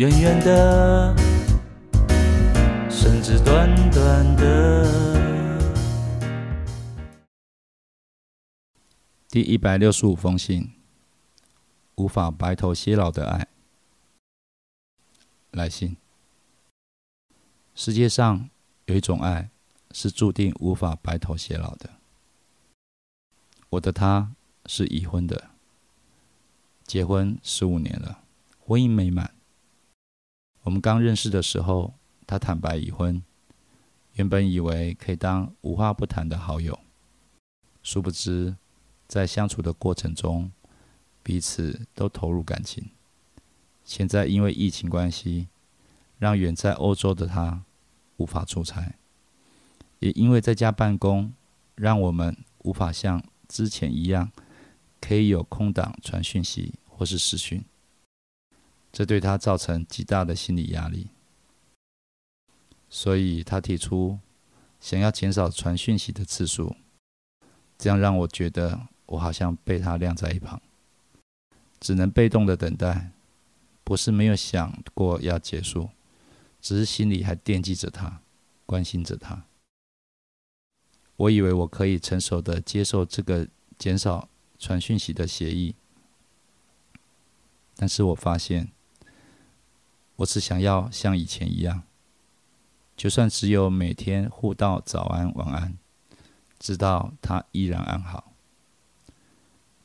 [0.00, 1.14] 远远的，
[2.88, 4.88] 甚至短短的。
[9.28, 10.72] 第一百六十五封信，
[11.96, 13.46] 无法白头偕老的爱。
[15.50, 15.98] 来信：
[17.74, 18.48] 世界上
[18.86, 19.50] 有一种爱
[19.90, 21.90] 是注定无法白头偕老的。
[23.68, 25.50] 我的他是已婚的，
[26.84, 28.24] 结婚十五年了，
[28.66, 29.34] 婚姻美满。
[30.62, 31.94] 我们刚认识的时候，
[32.26, 33.22] 他坦白已婚，
[34.14, 36.78] 原本以为可以当无话不谈的好友，
[37.82, 38.56] 殊不知
[39.08, 40.52] 在相处的过程中，
[41.22, 42.90] 彼此都投入感情。
[43.84, 45.48] 现在因为疫情关系，
[46.18, 47.64] 让远在欧洲的他
[48.18, 48.94] 无法出差，
[49.98, 51.32] 也因为在家办公，
[51.74, 54.30] 让我们无法像之前一样，
[55.00, 57.64] 可以有空档传讯息或是视讯。
[58.92, 61.10] 这对他造成极大的心理压力，
[62.88, 64.18] 所以他提出
[64.80, 66.74] 想要减少传讯息的次数，
[67.78, 70.60] 这样让我觉得我好像被他晾在一旁，
[71.78, 73.12] 只能被动的等待。
[73.84, 75.90] 不是没有想过要结束，
[76.60, 78.20] 只是心里还惦记着他，
[78.66, 79.44] 关心着他。
[81.16, 85.74] 我以为我可以成熟的接受这个减少传讯息的协议，
[87.76, 88.72] 但是我发现。
[90.20, 91.82] 我只想要像以前一样，
[92.94, 95.78] 就算只有每天互道早安晚安，
[96.58, 98.34] 知道他依然安好。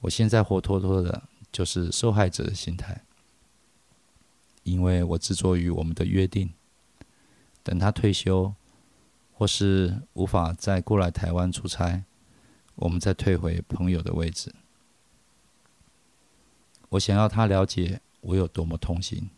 [0.00, 1.22] 我现在活脱脱的
[1.52, 3.04] 就是受害者的心态，
[4.64, 6.52] 因为我执着于我们的约定，
[7.62, 8.52] 等他退休
[9.32, 12.02] 或是无法再过来台湾出差，
[12.74, 14.52] 我们再退回朋友的位置。
[16.88, 19.30] 我想要他了解我有多么痛心。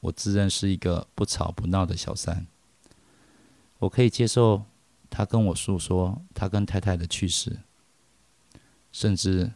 [0.00, 2.46] 我自认是一个不吵不闹的小三，
[3.78, 4.64] 我可以接受
[5.10, 7.60] 他跟我诉说他跟太太的趣事，
[8.90, 9.52] 甚至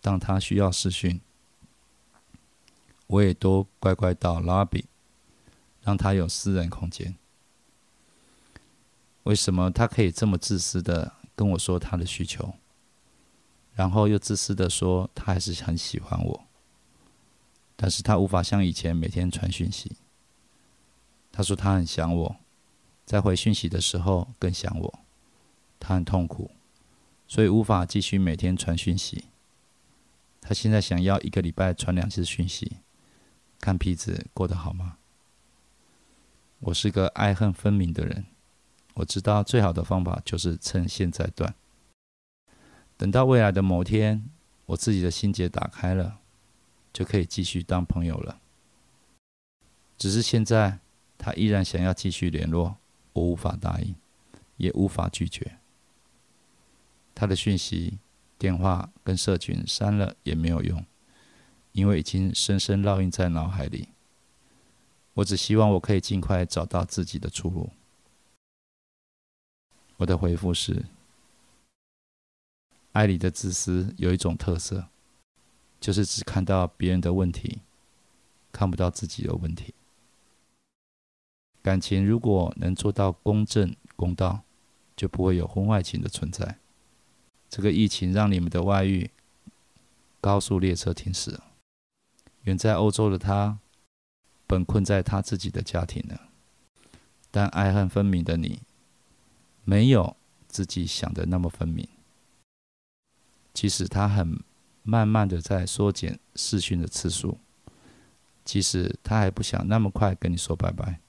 [0.00, 1.20] 当他需要视讯，
[3.06, 4.84] 我也都乖乖到 lobby，
[5.82, 7.16] 让他有私人空间。
[9.22, 12.54] 为什么他可以这么自私的跟我说他的需求，
[13.74, 16.45] 然后又自私的说他还是很喜欢我？
[17.76, 19.96] 但是他无法像以前每天传讯息。
[21.30, 22.36] 他说他很想我，
[23.04, 24.98] 在回讯息的时候更想我，
[25.78, 26.50] 他很痛苦，
[27.28, 29.26] 所以无法继续每天传讯息。
[30.40, 32.78] 他现在想要一个礼拜传两次讯息，
[33.60, 34.96] 看皮子过得好吗？
[36.60, 38.24] 我是个爱恨分明的人，
[38.94, 41.54] 我知道最好的方法就是趁现在断，
[42.96, 44.30] 等到未来的某天，
[44.64, 46.20] 我自己的心结打开了。
[46.96, 48.40] 就可以继续当朋友了。
[49.98, 50.78] 只是现在
[51.18, 52.78] 他依然想要继续联络，
[53.12, 53.94] 我无法答应，
[54.56, 55.58] 也无法拒绝。
[57.14, 57.98] 他的讯息、
[58.38, 60.82] 电话跟社群删了也没有用，
[61.72, 63.90] 因为已经深深烙印在脑海里。
[65.12, 67.68] 我只希望我可以尽快找到自己的出路。
[69.98, 70.86] 我的回复是：
[72.92, 74.88] 爱里的自私有一种特色。
[75.78, 77.60] 就是只看到别人的问题，
[78.50, 79.74] 看不到自己的问题。
[81.62, 84.42] 感情如果能做到公正公道，
[84.96, 86.58] 就不会有婚外情的存在。
[87.48, 89.10] 这个疫情让你们的外遇
[90.20, 91.40] 高速列车停驶。
[92.42, 93.58] 远在欧洲的他，
[94.46, 96.18] 本困在他自己的家庭呢。
[97.30, 98.62] 但爱恨分明的你，
[99.64, 100.16] 没有
[100.48, 101.88] 自己想的那么分明。
[103.52, 104.40] 即使他很。
[104.86, 107.38] 慢慢的在缩减视讯的次数，
[108.44, 111.00] 其实他还不想那么快跟你说拜拜。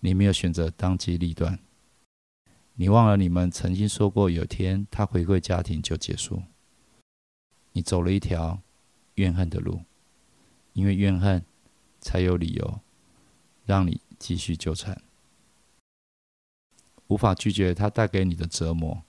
[0.00, 1.58] 你没有选择当机立断，
[2.76, 6.42] 你忘了你们曾经说过有天他回归家庭就结束。
[7.72, 8.62] 你走了一条
[9.16, 9.82] 怨恨的路，
[10.72, 11.44] 因为怨恨
[12.00, 12.80] 才有理由
[13.66, 15.02] 让你继续纠缠。
[17.08, 19.02] 无法拒绝他带给你的折磨，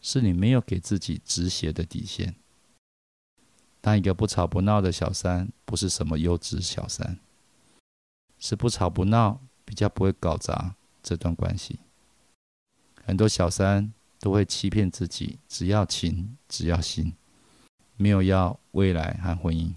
[0.00, 2.34] 是你没有给自己止血的底线。
[3.86, 7.20] 当一个不吵不闹的小三不是什么优质小三，
[8.36, 10.74] 是不吵不闹，比较不会搞砸
[11.04, 11.78] 这段关系。
[13.04, 17.14] 很多小三都会欺骗自己，只要情，只要心，
[17.96, 19.72] 没有要未来和婚姻。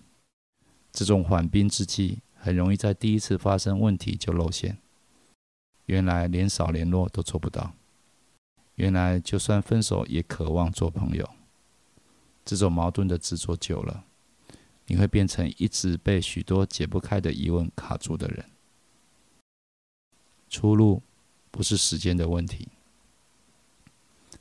[0.92, 4.80] 这种缓兵之计，很容易在第一次发生问题就露馅。
[5.86, 7.74] 原来连少联络都做不到，
[8.74, 11.30] 原来就算分手也渴望做朋友。
[12.50, 14.04] 这种矛盾的执着久了，
[14.88, 18.44] 你会变成一直被许多解不开的疑问卡住的人。
[20.50, 21.04] 出路
[21.52, 22.70] 不是时间的问题，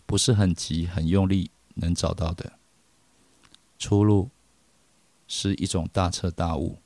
[0.06, 2.58] 不是很急很用力能找到的。
[3.78, 4.31] 出路
[5.26, 6.78] 是一种大彻大悟。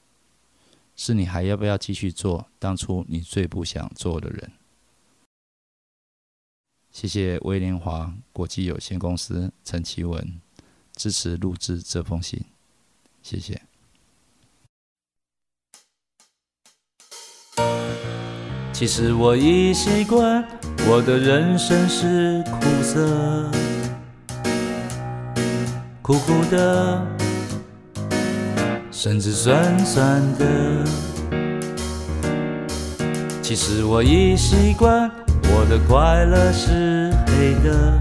[0.96, 4.52] 是你还要不要继续做当初你最不想做的人？
[6.90, 10.40] 谢谢威廉华国际有限公司陈奇文
[10.94, 12.44] 支持录制这封信，
[13.22, 13.60] 谢谢。
[18.72, 20.44] 其实我已习惯，
[20.88, 23.50] 我的人生是苦涩，
[26.02, 27.06] 苦苦的。
[28.90, 30.84] 甚至酸酸的。
[33.42, 35.10] 其实我已习惯，
[35.42, 38.00] 我的快乐是黑的，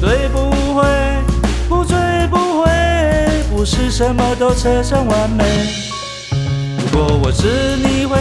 [0.00, 0.84] 对不会，
[1.68, 1.96] 不醉
[2.30, 2.70] 不会，
[3.50, 5.44] 不是什么都扯上完美。
[6.78, 8.16] 如果我是你会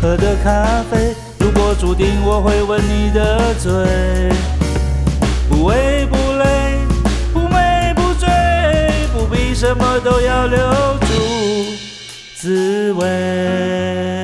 [0.00, 3.72] 喝的咖啡，如果注定我会吻你的嘴，
[5.48, 6.44] 不为不累。
[7.32, 8.28] 不美不醉，
[9.12, 10.58] 不必什么都要留
[11.00, 11.06] 住
[12.36, 14.23] 滋味。